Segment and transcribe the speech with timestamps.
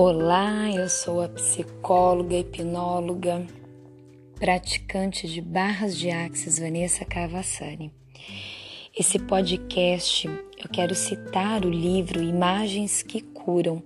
[0.00, 3.44] Olá, eu sou a psicóloga, hipnóloga,
[4.38, 7.92] praticante de barras de axis Vanessa Cavassani.
[8.96, 13.82] Esse podcast eu quero citar o livro Imagens que Curam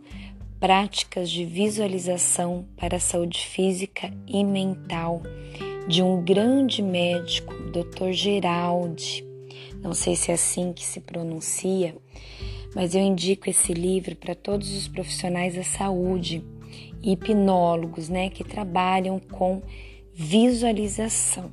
[0.60, 5.22] Práticas de Visualização para a Saúde Física e Mental
[5.88, 8.12] de um grande médico, Dr.
[8.12, 9.24] Geraldi.
[9.80, 11.96] Não sei se é assim que se pronuncia,
[12.74, 16.44] mas eu indico esse livro para todos os profissionais da saúde
[17.02, 19.62] hipnólogos, né, que trabalham com
[20.14, 21.52] visualização.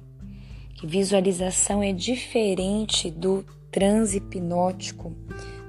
[0.75, 5.15] Que visualização é diferente do transe hipnótico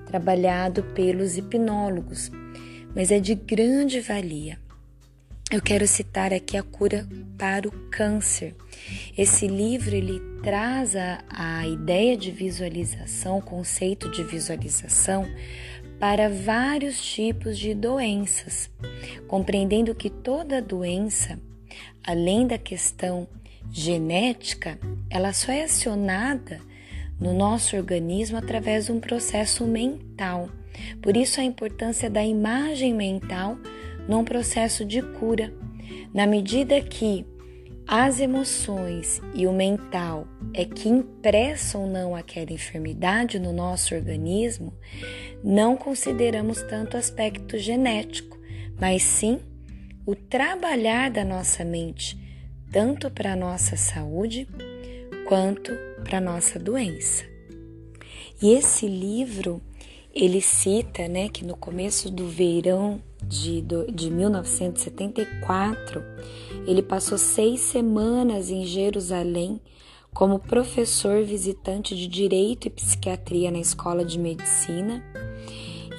[0.07, 2.31] trabalhado pelos hipnólogos,
[2.95, 4.59] mas é de grande valia.
[5.51, 8.55] Eu quero citar aqui a cura para o câncer.
[9.19, 15.27] Esse livro ele traz a, a ideia de visualização, o conceito de visualização
[15.99, 18.71] para vários tipos de doenças,
[19.27, 21.37] compreendendo que toda doença,
[22.07, 23.27] além da questão
[23.73, 24.79] genética,
[25.11, 26.61] ela só é acionada
[27.19, 30.49] no nosso organismo através de um processo mental.
[31.03, 33.59] Por isso a importância da imagem mental
[34.09, 35.53] num processo de cura.
[36.13, 37.25] Na medida que
[37.87, 44.73] as emoções e o mental é que impressam ou não aquela enfermidade no nosso organismo,
[45.43, 48.39] não consideramos tanto aspecto genético,
[48.81, 49.41] mas sim
[50.07, 52.17] o trabalhar da nossa mente,
[52.71, 54.49] tanto para a nossa saúde
[55.27, 55.73] quanto
[56.05, 57.25] para a nossa doença.
[58.41, 59.61] E esse livro,
[60.15, 66.03] ele cita né, que no começo do verão de, de 1974,
[66.67, 69.61] ele passou seis semanas em Jerusalém
[70.13, 75.05] como professor visitante de Direito e Psiquiatria na Escola de Medicina.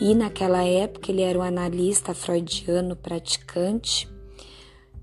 [0.02, 4.10] E naquela época ele era um analista freudiano praticante,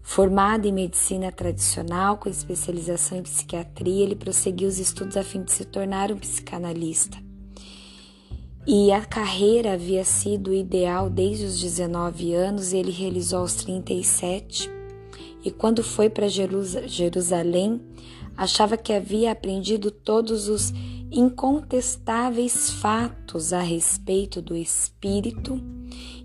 [0.03, 4.05] formado em medicina tradicional com especialização em psiquiatria.
[4.05, 7.28] Ele prosseguiu os estudos a fim de se tornar um psicanalista
[8.71, 14.71] e a carreira havia sido ideal desde os 19 anos, ele realizou aos 37.
[15.43, 17.81] E quando foi para Jerusalém,
[18.37, 20.71] achava que havia aprendido todos os
[21.11, 25.59] incontestáveis fatos a respeito do espírito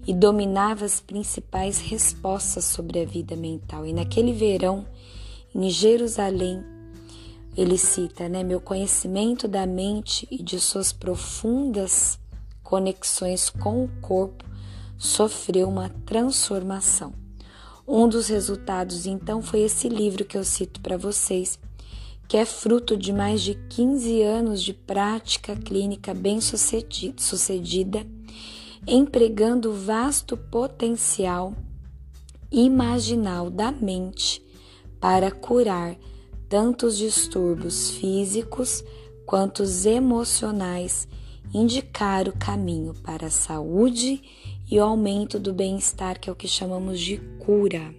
[0.05, 3.85] e dominava as principais respostas sobre a vida mental.
[3.85, 4.85] E naquele verão,
[5.55, 6.61] em Jerusalém,
[7.55, 12.21] ele cita, né, meu conhecimento da mente e de suas profundas
[12.73, 14.43] conexões com o corpo,
[14.97, 17.13] sofreu uma transformação.
[17.87, 21.59] Um dos resultados, então, foi esse livro que eu cito para vocês,
[22.27, 28.07] que é fruto de mais de 15 anos de prática clínica bem sucedida,
[28.87, 31.53] empregando o vasto potencial
[32.51, 34.43] imaginal da mente
[34.99, 35.95] para curar
[36.49, 38.83] tanto os distúrbios físicos
[39.27, 41.07] quanto os emocionais
[41.53, 44.21] indicar o caminho para a saúde
[44.69, 47.93] e o aumento do bem-estar, que é o que chamamos de cura.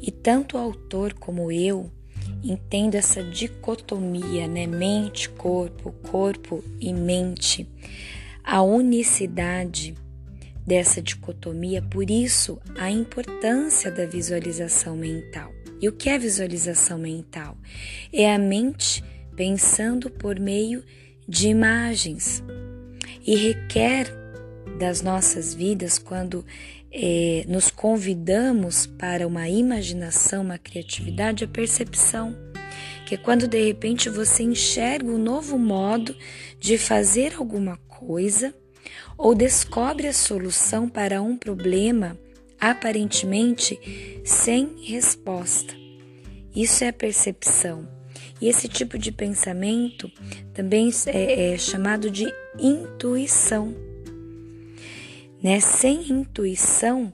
[0.00, 1.90] E tanto o autor como eu
[2.42, 4.66] entendo essa dicotomia, né?
[4.66, 7.68] Mente, corpo, corpo e mente.
[8.42, 9.94] A unicidade
[10.66, 15.52] dessa dicotomia, por isso a importância da visualização mental.
[15.80, 17.56] E o que é visualização mental?
[18.12, 19.04] É a mente
[19.36, 22.42] pensando por meio de de imagens
[23.26, 24.06] e requer
[24.78, 26.44] das nossas vidas quando
[26.92, 32.34] é, nos convidamos para uma imaginação, uma criatividade, a percepção.
[33.04, 36.16] Que é quando de repente você enxerga um novo modo
[36.58, 38.54] de fazer alguma coisa
[39.16, 42.18] ou descobre a solução para um problema
[42.60, 43.78] aparentemente
[44.24, 45.74] sem resposta.
[46.54, 47.95] Isso é a percepção.
[48.40, 50.10] E esse tipo de pensamento
[50.52, 52.26] também é, é chamado de
[52.58, 53.74] intuição.
[55.42, 55.60] Né?
[55.60, 57.12] Sem intuição,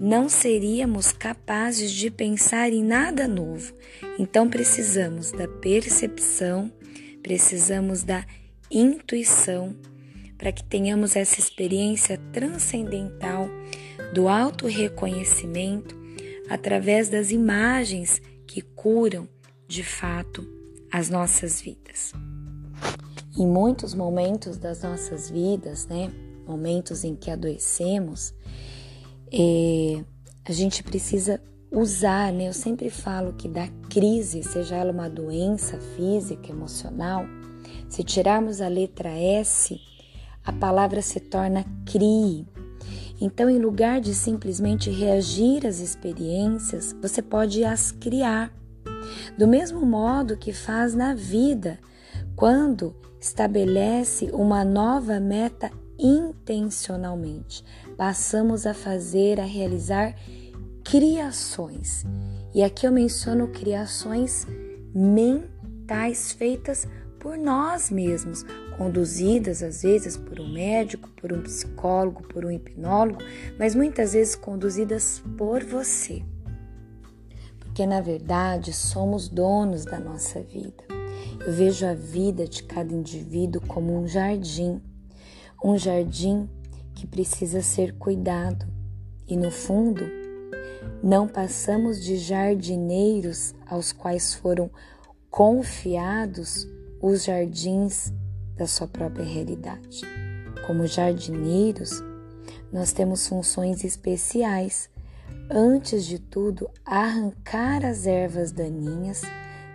[0.00, 3.74] não seríamos capazes de pensar em nada novo.
[4.18, 6.72] Então precisamos da percepção,
[7.22, 8.24] precisamos da
[8.70, 9.76] intuição
[10.36, 13.48] para que tenhamos essa experiência transcendental
[14.12, 15.96] do auto-reconhecimento
[16.48, 19.28] através das imagens que curam
[19.66, 20.46] de fato
[20.92, 22.12] as nossas vidas.
[23.36, 26.10] Em muitos momentos das nossas vidas, né,
[26.46, 28.32] momentos em que adoecemos,
[29.32, 30.04] é,
[30.44, 31.40] a gente precisa
[31.70, 32.48] usar, né?
[32.48, 37.24] Eu sempre falo que da crise, seja ela uma doença física, emocional,
[37.88, 39.80] se tirarmos a letra S,
[40.44, 42.46] a palavra se torna CRI.
[43.20, 48.52] Então, em lugar de simplesmente reagir às experiências, você pode as criar.
[49.36, 51.78] Do mesmo modo que faz na vida,
[52.36, 57.64] quando estabelece uma nova meta intencionalmente,
[57.96, 60.14] passamos a fazer, a realizar
[60.84, 62.04] criações.
[62.54, 64.46] E aqui eu menciono criações
[64.94, 66.86] mentais feitas
[67.18, 68.44] por nós mesmos,
[68.76, 73.18] conduzidas às vezes por um médico, por um psicólogo, por um hipnólogo,
[73.58, 76.22] mas muitas vezes conduzidas por você.
[77.74, 80.84] Porque na verdade somos donos da nossa vida.
[81.44, 84.80] Eu vejo a vida de cada indivíduo como um jardim,
[85.60, 86.48] um jardim
[86.94, 88.64] que precisa ser cuidado.
[89.26, 90.04] E no fundo,
[91.02, 94.70] não passamos de jardineiros aos quais foram
[95.28, 96.68] confiados
[97.02, 98.12] os jardins
[98.54, 100.02] da sua própria realidade.
[100.64, 101.90] Como jardineiros,
[102.72, 104.88] nós temos funções especiais.
[105.50, 109.22] Antes de tudo, arrancar as ervas daninhas,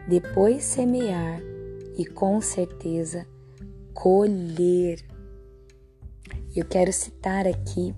[0.08, 1.40] depois semear
[1.98, 3.28] e com certeza
[3.94, 5.06] colher.
[6.56, 7.94] Eu quero citar aqui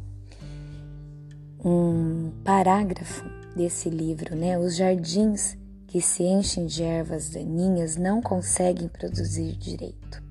[1.63, 3.23] um parágrafo
[3.55, 4.57] desse livro, né?
[4.57, 5.57] Os jardins
[5.87, 10.23] que se enchem de ervas daninhas não conseguem produzir direito.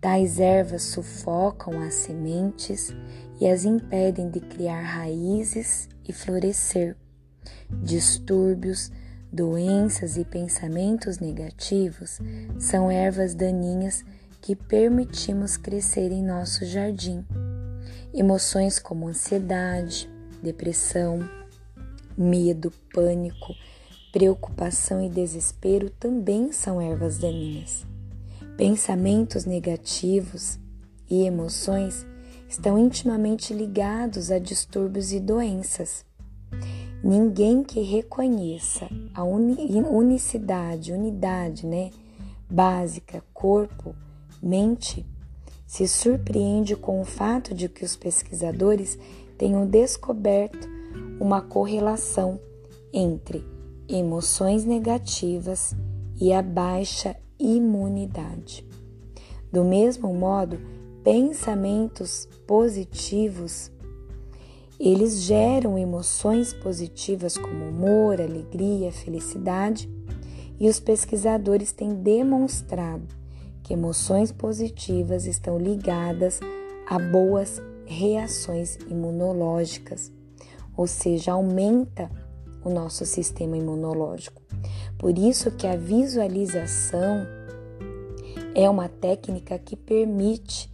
[0.00, 2.94] Tais ervas sufocam as sementes
[3.40, 6.96] e as impedem de criar raízes e florescer.
[7.82, 8.90] Distúrbios,
[9.32, 12.18] doenças e pensamentos negativos
[12.58, 14.04] são ervas daninhas
[14.42, 17.24] que permitimos crescer em nosso jardim.
[18.12, 20.10] Emoções como ansiedade,
[20.42, 21.20] depressão,
[22.18, 23.54] medo, pânico,
[24.12, 27.86] preocupação e desespero também são ervas daninhas.
[28.56, 30.58] Pensamentos negativos
[31.08, 32.04] e emoções
[32.50, 36.04] estão intimamente ligados a distúrbios e doenças.
[37.02, 41.92] Ninguém que reconheça a unicidade, unidade, né,
[42.50, 43.94] básica, corpo,
[44.42, 45.06] mente,
[45.64, 48.98] se surpreende com o fato de que os pesquisadores
[49.38, 50.68] tenham descoberto
[51.20, 52.40] uma correlação
[52.92, 53.46] entre
[53.88, 55.72] emoções negativas
[56.20, 58.66] e a baixa imunidade.
[59.52, 63.70] Do mesmo modo, pensamentos positivos
[64.80, 69.90] eles geram emoções positivas como humor, alegria, felicidade,
[70.58, 73.06] e os pesquisadores têm demonstrado
[73.62, 76.40] que emoções positivas estão ligadas
[76.88, 80.10] a boas reações imunológicas,
[80.74, 82.10] ou seja, aumenta
[82.64, 84.40] o nosso sistema imunológico.
[84.98, 87.26] Por isso que a visualização
[88.54, 90.70] é uma técnica que permite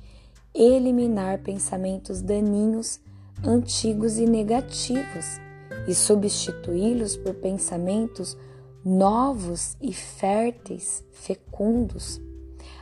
[0.57, 2.99] eliminar pensamentos daninhos,
[3.45, 5.39] antigos e negativos
[5.87, 8.37] e substituí-los por pensamentos
[8.85, 12.21] novos e férteis, fecundos.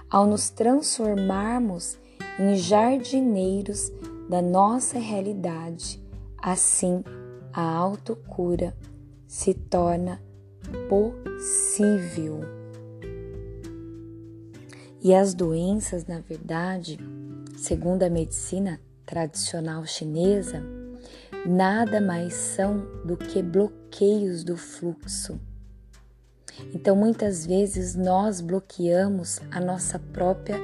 [0.08, 1.98] Ao nos transformarmos
[2.38, 3.90] em jardineiros
[4.28, 6.02] da nossa realidade.
[6.38, 7.02] Assim,
[7.52, 8.76] a autocura
[9.26, 10.22] se torna
[10.88, 12.40] possível.
[15.02, 16.98] E as doenças, na verdade,
[17.64, 20.62] segundo a medicina tradicional chinesa,
[21.46, 25.40] nada mais são do que bloqueios do fluxo.
[26.74, 30.58] Então, muitas vezes nós bloqueamos a nossa própria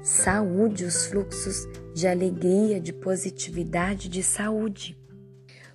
[0.00, 4.96] saúde, os fluxos de alegria, de positividade, de saúde.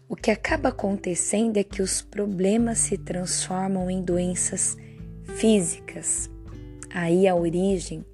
[0.08, 4.78] O que acaba acontecendo é que os problemas se transformam em doenças
[5.26, 6.30] físicas.
[6.90, 8.06] Aí a origem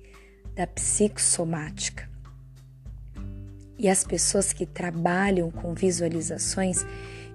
[0.55, 2.14] da psicossomática.
[3.77, 6.85] E as pessoas que trabalham com visualizações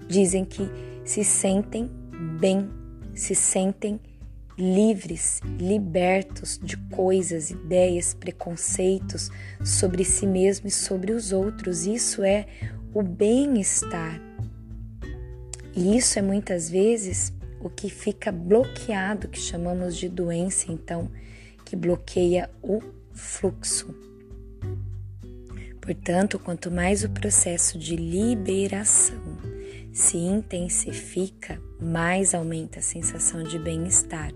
[0.08, 0.68] dizem que
[1.04, 1.90] se sentem
[2.38, 2.68] bem,
[3.14, 4.00] se sentem
[4.58, 9.30] livres, libertos de coisas, ideias, preconceitos
[9.64, 11.86] sobre si mesmo e sobre os outros.
[11.86, 12.46] Isso é
[12.92, 14.20] o bem-estar.
[15.74, 21.10] E isso é muitas vezes o que fica bloqueado, que chamamos de doença, então,
[21.64, 22.80] que bloqueia o
[23.12, 24.09] fluxo.
[25.80, 29.38] Portanto, quanto mais o processo de liberação
[29.92, 34.32] se intensifica, mais aumenta a sensação de bem-estar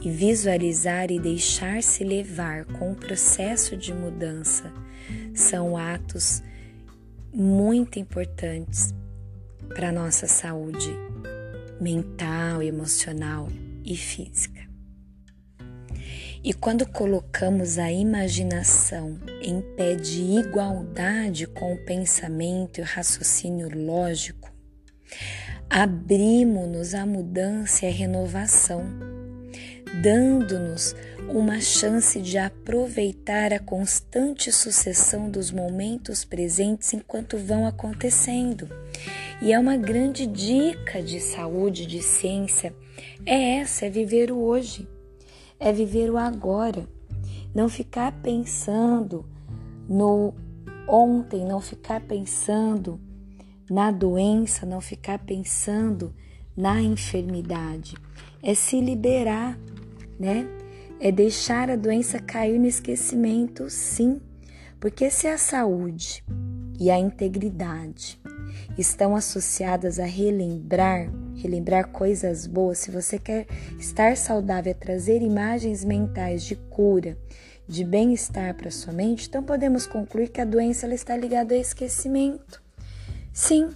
[0.00, 4.72] e visualizar e deixar-se levar com o processo de mudança
[5.34, 6.42] são atos
[7.32, 8.94] muito importantes
[9.74, 10.90] para a nossa saúde
[11.80, 13.48] mental, emocional
[13.84, 14.57] e física.
[16.42, 23.68] E quando colocamos a imaginação em pé de igualdade com o pensamento e o raciocínio
[23.74, 24.52] lógico,
[25.68, 28.84] abrimos-nos à mudança e à renovação,
[30.00, 30.94] dando-nos
[31.28, 38.68] uma chance de aproveitar a constante sucessão dos momentos presentes enquanto vão acontecendo.
[39.42, 42.72] E é uma grande dica de saúde, de ciência,
[43.26, 44.86] é essa, é viver o hoje
[45.58, 46.86] é viver o agora.
[47.54, 49.24] Não ficar pensando
[49.88, 50.34] no
[50.88, 53.00] ontem, não ficar pensando
[53.70, 56.14] na doença, não ficar pensando
[56.56, 57.96] na enfermidade.
[58.42, 59.58] É se liberar,
[60.18, 60.46] né?
[61.00, 64.20] É deixar a doença cair no esquecimento, sim.
[64.80, 66.24] Porque se a saúde
[66.78, 68.20] e a integridade
[68.78, 73.46] estão associadas a relembrar relembrar coisas boas, se você quer
[73.78, 77.16] estar saudável, trazer imagens mentais de cura,
[77.66, 81.60] de bem-estar para sua mente, então podemos concluir que a doença ela está ligada ao
[81.60, 82.62] esquecimento.
[83.32, 83.70] Sim,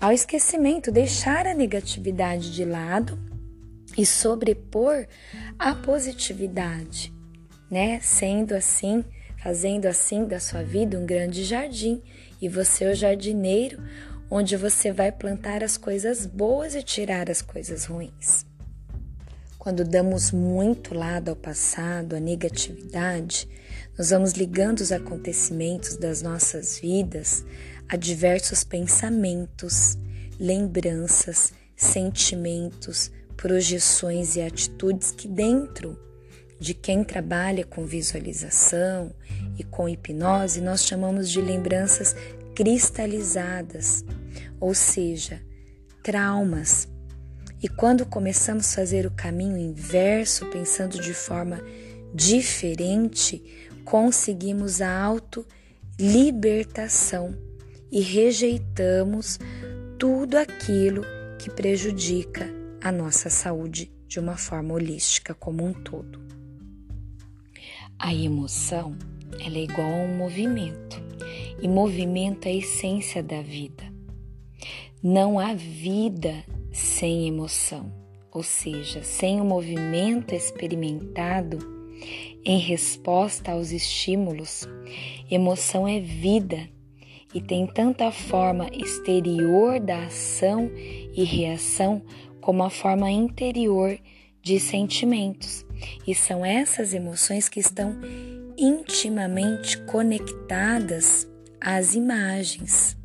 [0.00, 3.18] ao esquecimento, deixar a negatividade de lado
[3.98, 5.06] e sobrepor
[5.58, 7.12] a positividade,
[7.70, 8.00] né?
[8.00, 9.04] Sendo assim,
[9.42, 12.00] fazendo assim da sua vida um grande jardim
[12.40, 13.82] e você o jardineiro
[14.30, 18.46] onde você vai plantar as coisas boas e tirar as coisas ruins.
[19.58, 23.48] Quando damos muito lado ao passado, à negatividade,
[23.98, 27.44] nós vamos ligando os acontecimentos das nossas vidas
[27.88, 29.98] a diversos pensamentos,
[30.38, 35.98] lembranças, sentimentos, projeções e atitudes que, dentro
[36.58, 39.12] de quem trabalha com visualização
[39.58, 42.14] e com hipnose, nós chamamos de lembranças
[42.54, 44.04] cristalizadas,
[44.60, 45.40] ou seja,
[46.02, 46.86] traumas.
[47.62, 51.60] E quando começamos a fazer o caminho inverso, pensando de forma
[52.14, 53.42] diferente,
[53.84, 57.36] conseguimos a auto-libertação
[57.90, 59.40] e rejeitamos
[59.98, 61.02] tudo aquilo
[61.38, 62.48] que prejudica
[62.80, 66.20] a nossa saúde de uma forma holística como um todo.
[67.98, 68.96] A emoção,
[69.38, 71.02] ela é igual a um movimento,
[71.60, 73.99] e movimento é a essência da vida.
[75.02, 77.90] Não há vida sem emoção,
[78.30, 81.58] ou seja, sem o movimento experimentado
[82.44, 84.68] em resposta aos estímulos.
[85.30, 86.68] Emoção é vida
[87.34, 92.02] e tem tanto a forma exterior da ação e reação
[92.38, 93.98] como a forma interior
[94.42, 95.64] de sentimentos.
[96.06, 97.98] E são essas emoções que estão
[98.54, 101.26] intimamente conectadas
[101.58, 102.99] às imagens.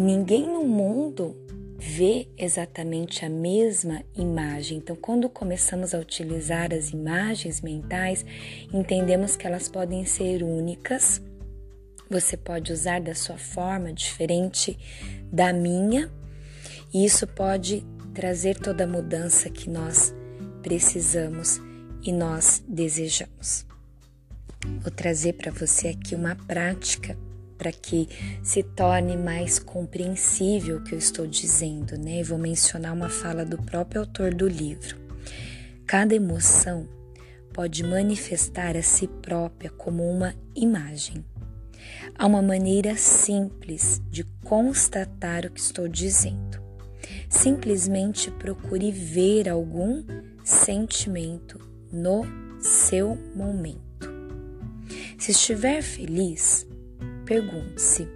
[0.00, 1.36] E ninguém no mundo
[1.78, 4.78] vê exatamente a mesma imagem.
[4.78, 8.24] Então, quando começamos a utilizar as imagens mentais,
[8.72, 11.20] entendemos que elas podem ser únicas.
[12.08, 14.78] Você pode usar da sua forma diferente
[15.30, 16.10] da minha,
[16.94, 20.14] e isso pode trazer toda a mudança que nós
[20.62, 21.60] precisamos
[22.02, 23.66] e nós desejamos.
[24.80, 27.18] Vou trazer para você aqui uma prática
[27.60, 28.08] para que
[28.42, 32.22] se torne mais compreensível o que eu estou dizendo, né?
[32.22, 34.96] vou mencionar uma fala do próprio autor do livro.
[35.86, 36.88] Cada emoção
[37.52, 41.22] pode manifestar a si própria como uma imagem.
[42.16, 46.58] Há uma maneira simples de constatar o que estou dizendo.
[47.28, 50.02] Simplesmente procure ver algum
[50.42, 51.60] sentimento
[51.92, 52.24] no
[52.58, 54.08] seu momento.
[55.18, 56.66] Se estiver feliz,
[57.30, 58.08] Pergunte-se: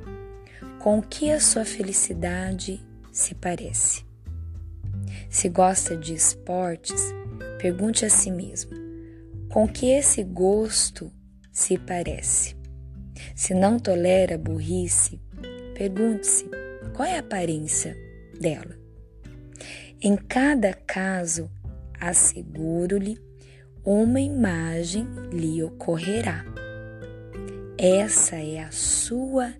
[0.80, 4.04] com que a sua felicidade se parece?
[5.30, 7.00] Se gosta de esportes,
[7.61, 8.73] pergunte a si mesmo:
[9.49, 11.12] com que esse gosto
[11.52, 12.56] se parece?
[13.37, 15.21] Se não tolera burrice,
[15.76, 16.50] pergunte-se:
[16.92, 17.97] qual é a aparência
[18.40, 18.76] dela?
[20.02, 21.49] Em cada caso,
[22.00, 23.16] asseguro-lhe,
[23.85, 26.44] uma imagem lhe ocorrerá.
[27.76, 29.52] Essa é a sua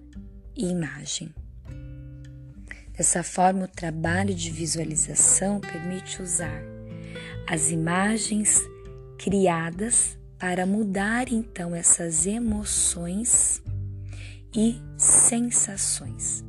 [0.57, 1.35] imagem.
[2.97, 6.63] Dessa forma, o trabalho de visualização permite usar
[7.49, 8.63] as imagens
[9.19, 13.61] criadas para mudar então essas emoções
[14.55, 16.45] e sensações.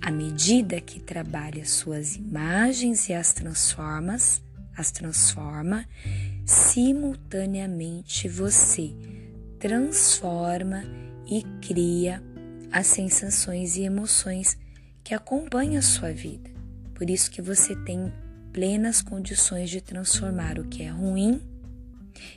[0.00, 4.40] À medida que trabalha suas imagens e as transformas,
[4.76, 5.84] as transforma,
[6.46, 8.94] simultaneamente você
[9.64, 10.84] transforma
[11.26, 12.22] e cria
[12.70, 14.58] as sensações e emoções
[15.02, 16.50] que acompanha a sua vida.
[16.94, 18.12] Por isso que você tem
[18.52, 21.40] plenas condições de transformar o que é ruim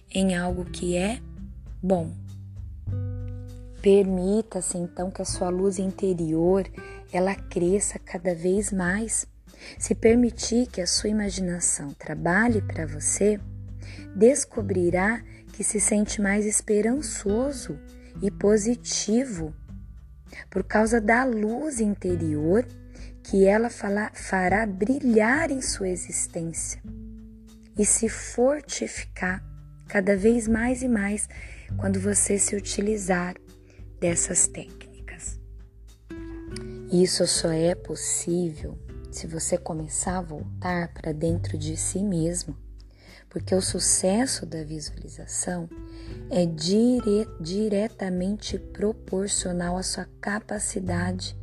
[0.10, 1.20] em algo que é
[1.84, 2.14] bom.
[3.82, 6.66] Permita-se então que a sua luz interior
[7.12, 9.28] ela cresça cada vez mais.
[9.78, 13.38] Se permitir que a sua imaginação trabalhe para você,
[14.16, 15.22] descobrirá
[15.58, 17.80] que se sente mais esperançoso
[18.22, 19.56] e positivo
[20.52, 22.64] por causa da luz interior
[23.24, 26.80] que ela fará brilhar em sua existência
[27.76, 29.44] e se fortificar
[29.88, 31.28] cada vez mais e mais
[31.76, 33.34] quando você se utilizar
[34.00, 35.40] dessas técnicas.
[36.92, 38.78] Isso só é possível
[39.12, 42.56] se você começar a voltar para dentro de si mesmo,
[43.38, 45.70] porque o sucesso da visualização
[46.28, 51.38] é dire diretamente proporcional à sua capacidade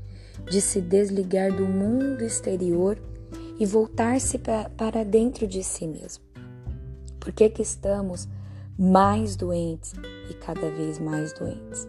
[0.50, 3.00] de se desligar do mundo exterior
[3.60, 4.40] e voltar-se
[4.76, 6.24] para dentro de si mesmo.
[7.20, 8.26] Por que, que estamos
[8.76, 9.92] mais doentes
[10.28, 11.86] e cada vez mais doentes?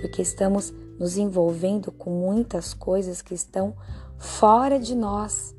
[0.00, 3.74] Porque estamos nos envolvendo com muitas coisas que estão
[4.18, 5.52] fora de nós.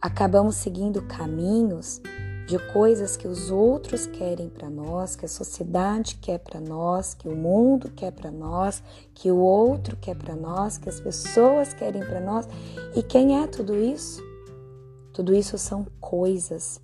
[0.00, 2.00] Acabamos seguindo caminhos
[2.46, 7.28] de coisas que os outros querem para nós, que a sociedade quer para nós, que
[7.28, 12.02] o mundo quer para nós, que o outro quer para nós, que as pessoas querem
[12.02, 12.46] para nós.
[12.94, 14.22] E quem é tudo isso?
[15.12, 16.80] Tudo isso são coisas,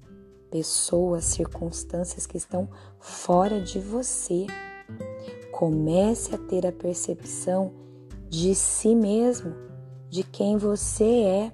[0.51, 4.49] pessoas, circunstâncias que estão fora de você.
[5.53, 7.73] Comece a ter a percepção
[8.29, 9.55] de si mesmo,
[10.11, 11.53] de quem você é.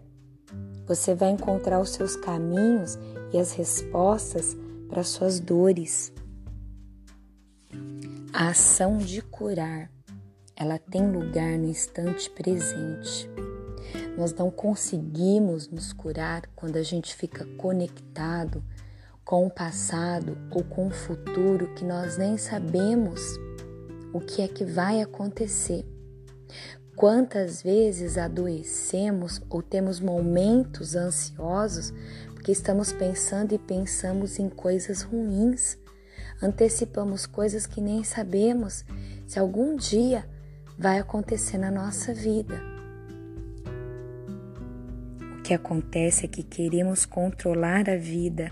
[0.86, 2.96] Você vai encontrar os seus caminhos
[3.32, 4.56] e as respostas
[4.88, 6.12] para suas dores.
[8.32, 9.90] A ação de curar,
[10.56, 13.28] ela tem lugar no instante presente.
[14.16, 18.62] Nós não conseguimos nos curar quando a gente fica conectado
[19.24, 23.20] com o passado ou com o futuro que nós nem sabemos
[24.12, 25.84] o que é que vai acontecer.
[26.96, 31.92] Quantas vezes adoecemos ou temos momentos ansiosos
[32.52, 35.78] estamos pensando e pensamos em coisas ruins.
[36.42, 38.84] Antecipamos coisas que nem sabemos
[39.26, 40.24] se algum dia
[40.78, 42.60] vai acontecer na nossa vida.
[45.38, 48.50] O que acontece é que queremos controlar a vida,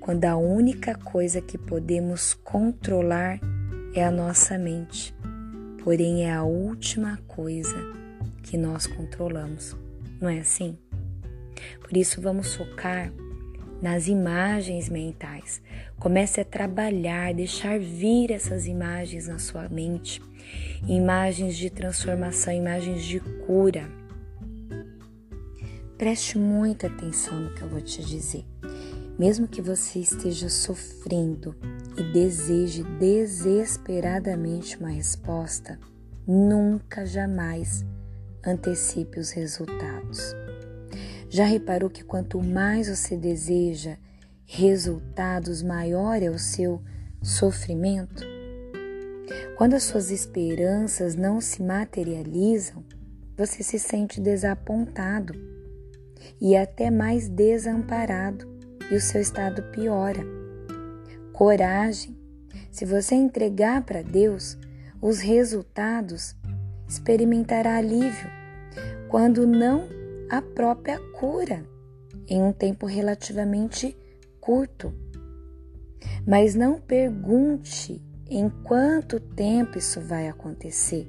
[0.00, 3.38] quando a única coisa que podemos controlar
[3.94, 5.14] é a nossa mente,
[5.82, 7.76] porém é a última coisa
[8.42, 9.76] que nós controlamos,
[10.20, 10.78] não é assim?
[11.80, 13.12] Por isso, vamos focar
[13.82, 15.60] nas imagens mentais.
[15.98, 20.22] Comece a trabalhar, deixar vir essas imagens na sua mente,
[20.86, 23.90] imagens de transformação, imagens de cura.
[25.98, 28.44] Preste muita atenção no que eu vou te dizer.
[29.18, 31.54] Mesmo que você esteja sofrendo
[31.96, 35.78] e deseje desesperadamente uma resposta,
[36.26, 37.84] nunca jamais
[38.44, 40.34] antecipe os resultados.
[41.32, 43.96] Já reparou que quanto mais você deseja
[44.44, 46.78] resultados, maior é o seu
[47.22, 48.22] sofrimento?
[49.56, 52.84] Quando as suas esperanças não se materializam,
[53.34, 55.32] você se sente desapontado
[56.38, 58.46] e até mais desamparado,
[58.90, 60.20] e o seu estado piora.
[61.32, 62.14] Coragem.
[62.70, 64.58] Se você entregar para Deus
[65.00, 66.36] os resultados,
[66.86, 68.28] experimentará alívio.
[69.08, 70.01] Quando não
[70.32, 71.62] a própria cura
[72.26, 73.94] em um tempo relativamente
[74.40, 74.90] curto.
[76.26, 81.06] Mas não pergunte em quanto tempo isso vai acontecer.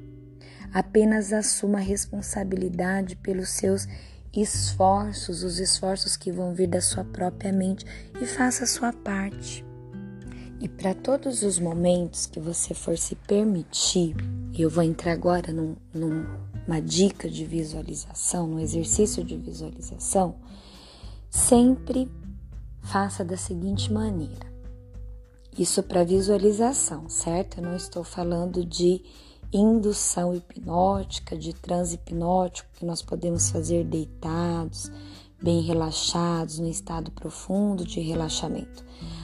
[0.73, 3.88] Apenas assuma a responsabilidade pelos seus
[4.36, 7.86] esforços, os esforços que vão vir da sua própria mente
[8.21, 9.63] e faça a sua parte.
[10.59, 14.17] E para todos os momentos que você for se permitir,
[14.53, 16.25] eu vou entrar agora num, num
[16.67, 20.36] uma dica de visualização, no exercício de visualização,
[21.30, 22.10] sempre
[22.82, 24.52] faça da seguinte maneira.
[25.58, 27.58] Isso para visualização, certo?
[27.58, 29.02] Eu não estou falando de
[29.52, 34.91] indução hipnótica, de transe hipnótico que nós podemos fazer deitados,
[35.41, 38.84] bem relaxados, no estado profundo de relaxamento.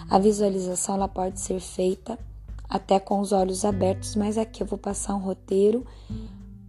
[0.09, 2.19] A visualização ela pode ser feita
[2.67, 5.85] até com os olhos abertos, mas aqui eu vou passar um roteiro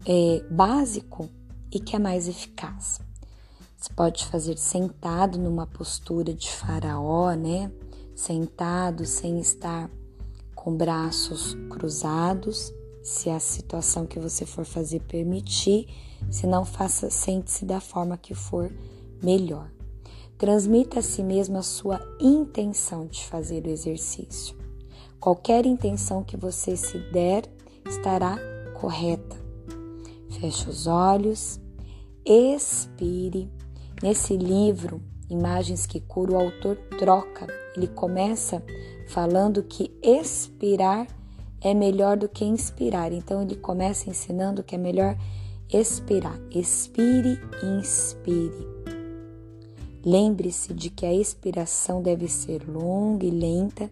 [0.06, 1.28] é, básico
[1.72, 3.00] e que é mais eficaz.
[3.76, 7.72] Você pode fazer sentado numa postura de faraó, né?
[8.14, 9.90] Sentado sem estar
[10.54, 15.88] com braços cruzados, se a situação que você for fazer permitir,
[16.30, 18.70] Se não faça, sente-se da forma que for
[19.22, 19.70] melhor.
[20.36, 24.54] Transmita a si mesmo a sua intenção de fazer o exercício.
[25.18, 27.44] Qualquer intenção que você se der
[27.86, 28.38] estará
[28.78, 29.39] correta.
[30.40, 31.60] Feche os olhos,
[32.24, 33.50] expire.
[34.02, 37.46] Nesse livro, Imagens que Cura, o autor troca.
[37.76, 38.62] Ele começa
[39.06, 41.06] falando que expirar
[41.60, 43.12] é melhor do que inspirar.
[43.12, 45.14] Então, ele começa ensinando que é melhor
[45.70, 46.40] expirar.
[46.50, 48.66] Expire e inspire.
[50.02, 53.90] Lembre-se de que a expiração deve ser longa e lenta,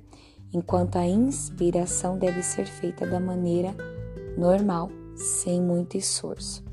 [0.50, 3.76] enquanto a inspiração deve ser feita da maneira
[4.38, 6.64] normal, sem muito esforço.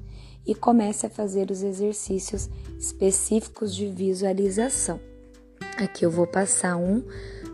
[0.46, 5.00] E comece a fazer os exercícios específicos de visualização.
[5.78, 7.04] Aqui eu vou passar um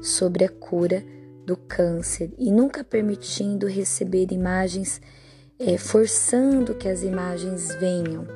[0.02, 1.04] sobre a cura
[1.46, 5.02] do câncer e nunca permitindo receber imagens,
[5.58, 8.28] é, forçando que as imagens venham.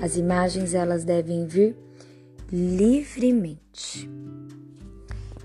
[0.00, 1.76] As imagens elas devem vir
[2.50, 4.10] livremente.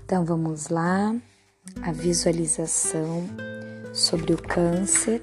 [0.04, 1.14] Então vamos lá,
[1.82, 3.24] a visualização
[3.92, 5.22] sobre o câncer.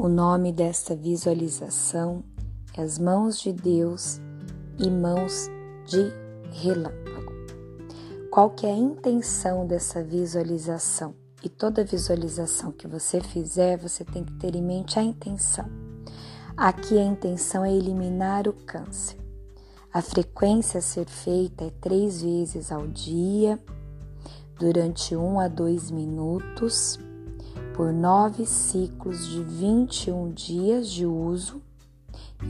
[0.00, 2.22] O nome desta visualização
[2.72, 4.20] é As Mãos de Deus
[4.78, 5.48] e Mãos
[5.86, 6.12] de
[6.52, 7.32] Relâmpago.
[8.30, 11.16] Qual que é a intenção dessa visualização?
[11.42, 15.68] E toda visualização que você fizer, você tem que ter em mente a intenção.
[16.56, 19.18] Aqui a intenção é eliminar o câncer.
[19.92, 23.58] A frequência a ser feita é três vezes ao dia,
[24.60, 27.00] durante um a dois minutos,
[27.78, 31.62] por nove ciclos de 21 dias de uso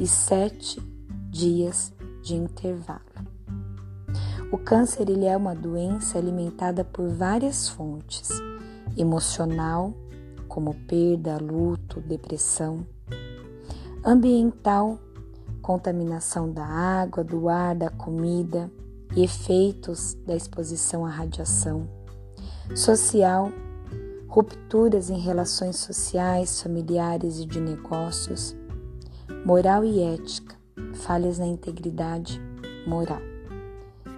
[0.01, 0.81] e sete
[1.29, 3.03] dias de intervalo.
[4.51, 8.31] O câncer ele é uma doença alimentada por várias fontes:
[8.97, 9.93] emocional,
[10.49, 12.87] como perda, luto, depressão,
[14.03, 14.99] ambiental,
[15.61, 18.73] contaminação da água, do ar, da comida
[19.15, 21.87] e efeitos da exposição à radiação.
[22.75, 23.53] Social,
[24.29, 28.55] rupturas em relações sociais, familiares e de negócios.
[29.45, 30.55] Moral e ética,
[30.95, 32.41] falhas na integridade
[32.87, 33.23] moral.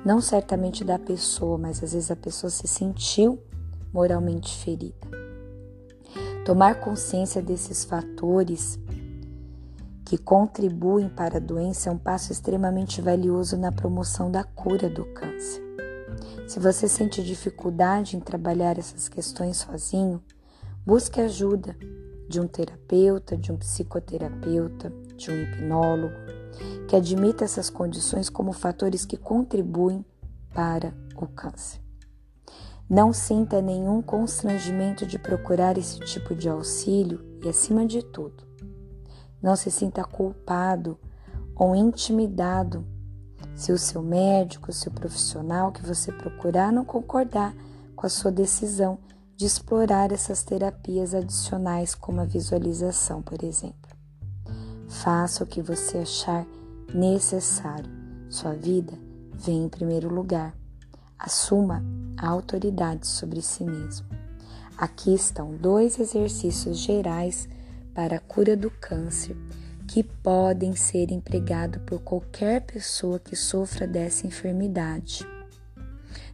[0.05, 3.39] Não certamente da pessoa, mas às vezes a pessoa se sentiu
[3.93, 5.09] moralmente ferida.
[6.45, 8.79] Tomar consciência desses fatores
[10.05, 15.05] que contribuem para a doença é um passo extremamente valioso na promoção da cura do
[15.15, 15.70] câncer.
[16.51, 20.21] Se você sente dificuldade em trabalhar essas questões sozinho,
[20.85, 21.77] busque ajuda
[22.29, 26.13] de um terapeuta, de um psicoterapeuta, de um hipnólogo,
[26.89, 30.05] que admita essas condições como fatores que contribuem
[30.53, 31.81] para o câncer.
[32.89, 38.45] Não sinta nenhum constrangimento de procurar esse tipo de auxílio e, acima de tudo,
[39.41, 40.99] não se sinta culpado
[41.55, 42.85] ou intimidado
[43.55, 47.55] se o seu médico, o profissional que você procurar não concordar
[47.95, 48.99] com a sua decisão
[49.37, 53.91] de explorar essas terapias adicionais, como a visualização, por exemplo.
[54.89, 56.47] Faça o que você achar
[56.95, 57.91] necessário.
[58.29, 58.93] Sua vida
[59.35, 60.55] vem em primeiro lugar.
[61.19, 61.83] Assuma
[62.17, 64.07] a autoridade sobre si mesmo.
[64.77, 67.49] Aqui estão dois exercícios gerais
[67.95, 69.37] para a cura do câncer
[69.91, 75.27] que podem ser empregados por qualquer pessoa que sofra dessa enfermidade.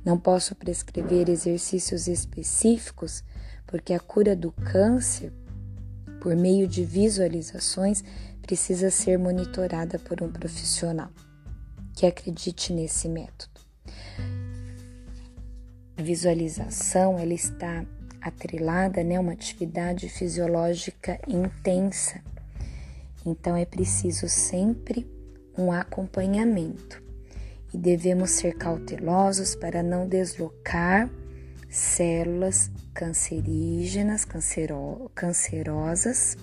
[0.05, 3.25] Não posso prescrever exercícios específicos,
[3.66, 5.33] porque a cura do câncer,
[6.21, 8.05] por meio de visualizações,
[8.42, 11.11] precisa ser monitorada por um profissional
[11.95, 13.59] que acredite nesse método.
[15.97, 17.87] A visualização ela está
[18.21, 22.21] atrelada, né, uma atividade fisiológica intensa.
[23.27, 25.05] Então é preciso sempre
[25.59, 27.03] um acompanhamento
[27.75, 31.11] e devemos ser cautelosos para não deslocar
[31.69, 36.37] células cancerígenas, cancero, cancerosas,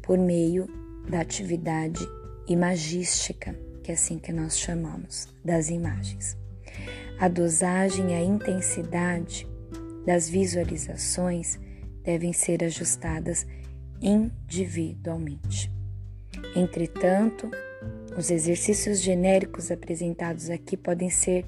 [0.00, 0.66] por meio
[1.10, 2.06] da atividade
[2.46, 6.36] imagística, que é assim que nós chamamos, das imagens.
[7.18, 9.46] A dosagem e a intensidade
[10.06, 11.58] das visualizações
[12.02, 13.46] devem ser ajustadas
[14.00, 15.73] individualmente.
[16.54, 17.50] Entretanto,
[18.16, 21.44] os exercícios genéricos apresentados aqui podem ser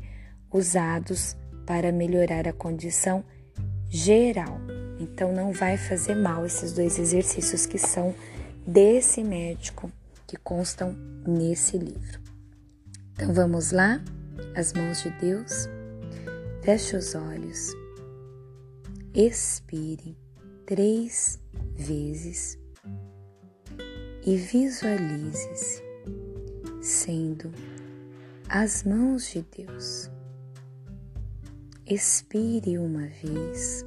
[0.52, 3.24] usados para melhorar a condição
[3.88, 4.58] geral.
[4.98, 8.14] Então, não vai fazer mal esses dois exercícios que são
[8.66, 9.90] desse médico
[10.26, 12.20] que constam nesse livro.
[13.12, 14.02] Então, vamos lá?
[14.54, 15.68] As mãos de Deus.
[16.62, 17.74] Feche os olhos
[19.16, 20.14] expire
[20.66, 21.40] três
[21.74, 22.58] vezes
[24.26, 25.80] e visualize-se
[26.82, 27.52] sendo
[28.48, 30.10] as mãos de Deus.
[31.88, 33.84] Expire uma vez,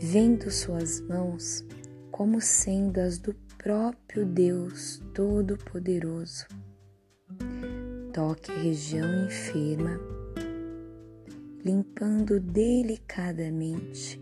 [0.00, 1.62] vendo suas mãos
[2.10, 6.46] como sendo as do próprio Deus Todo-Poderoso.
[8.14, 10.00] Toque a região enferma,
[11.62, 14.18] limpando delicadamente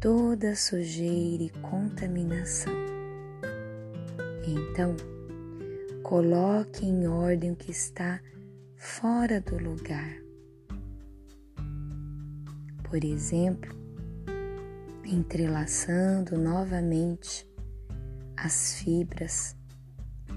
[0.00, 2.97] toda sujeira e contaminação.
[4.50, 4.96] Então,
[6.02, 8.18] coloque em ordem o que está
[8.76, 10.16] fora do lugar.
[12.82, 13.76] Por exemplo,
[15.04, 17.46] entrelaçando novamente
[18.38, 19.54] as fibras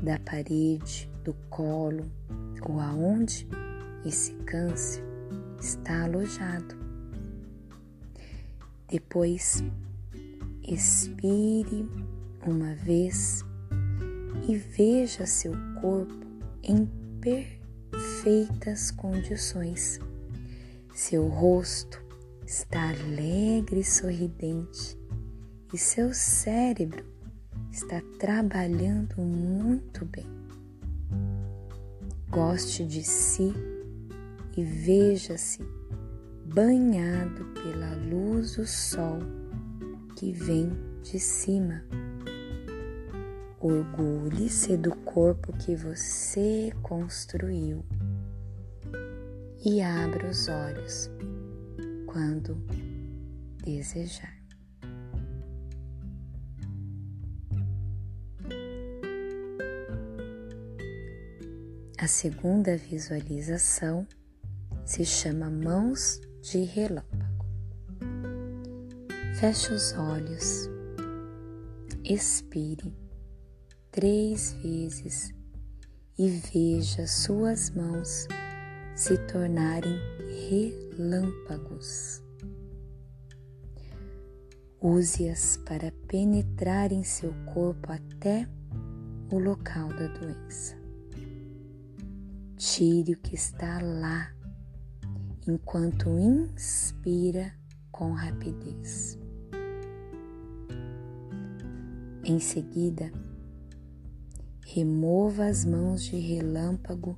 [0.03, 2.11] da parede, do colo
[2.67, 3.47] ou aonde
[4.05, 5.05] esse câncer
[5.57, 6.75] está alojado.
[8.89, 9.63] Depois,
[10.67, 11.87] expire
[12.45, 13.45] uma vez
[14.47, 16.25] e veja seu corpo
[16.63, 16.89] em
[17.21, 19.99] perfeitas condições.
[20.93, 22.03] Seu rosto
[22.45, 24.97] está alegre e sorridente
[25.73, 27.05] e seu cérebro
[27.71, 30.27] está trabalhando muito bem.
[32.29, 33.53] Goste de si
[34.55, 35.59] e veja-se
[36.45, 39.19] banhado pela luz do sol
[40.17, 40.69] que vem
[41.03, 41.83] de cima.
[43.63, 47.85] Orgulhe-se do corpo que você construiu
[49.63, 51.11] e abra os olhos
[52.07, 52.55] quando
[53.63, 54.35] desejar.
[61.99, 64.07] A segunda visualização
[64.83, 67.45] se chama Mãos de Relâmpago.
[69.39, 70.67] Feche os olhos,
[72.03, 73.10] expire
[73.91, 75.33] três vezes
[76.17, 78.25] e veja suas mãos
[78.95, 79.99] se tornarem
[80.49, 82.23] relâmpagos.
[84.79, 88.47] Use-as para penetrar em seu corpo até
[89.29, 90.75] o local da doença.
[92.57, 94.33] Tire o que está lá
[95.47, 97.53] enquanto inspira
[97.91, 99.19] com rapidez.
[102.23, 103.11] Em seguida,
[104.65, 107.17] remova as mãos de relâmpago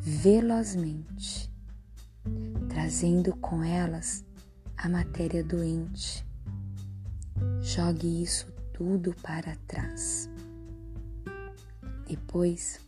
[0.00, 1.50] velozmente,
[2.68, 4.24] trazendo com elas
[4.76, 6.24] a matéria doente.
[7.60, 10.30] Jogue isso tudo para trás.
[12.08, 12.78] Depois,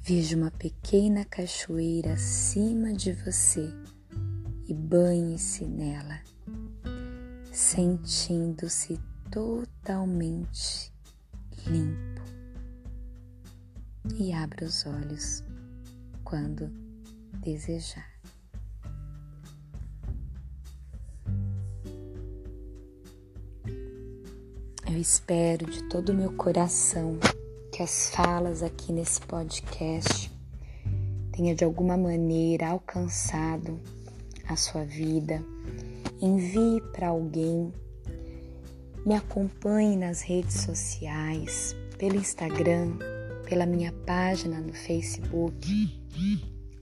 [0.00, 3.72] veja uma pequena cachoeira acima de você
[4.66, 6.20] e banhe-se nela,
[7.52, 8.98] sentindo-se
[9.30, 10.93] totalmente
[11.66, 12.22] limpo.
[14.16, 15.42] E abra os olhos
[16.22, 16.70] quando
[17.40, 18.14] desejar.
[24.86, 27.18] Eu espero de todo o meu coração
[27.72, 30.30] que as falas aqui nesse podcast
[31.32, 33.80] tenha de alguma maneira alcançado
[34.46, 35.42] a sua vida.
[36.20, 37.72] Envie para alguém
[39.04, 42.96] me acompanhe nas redes sociais, pelo Instagram,
[43.46, 46.02] pela minha página no Facebook,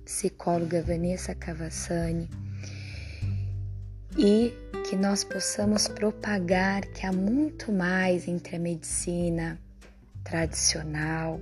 [0.05, 2.31] psicóloga Vanessa Cavassani,
[4.17, 4.55] e
[4.89, 9.59] que nós possamos propagar que há muito mais entre a medicina
[10.23, 11.41] tradicional,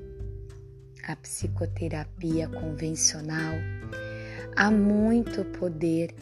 [1.07, 3.55] a psicoterapia convencional,
[4.57, 6.15] há muito poder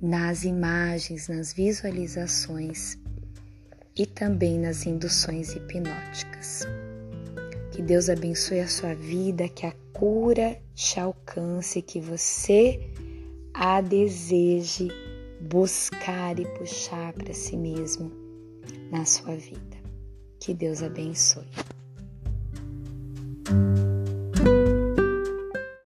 [0.00, 2.96] nas imagens, nas visualizações
[3.96, 6.66] e também nas induções hipnóticas.
[7.72, 12.80] Que Deus abençoe a sua vida, que a cura te alcance, que você
[13.54, 14.88] a deseje
[15.40, 18.12] buscar e puxar para si mesmo
[18.90, 19.76] na sua vida.
[20.38, 21.46] Que Deus abençoe.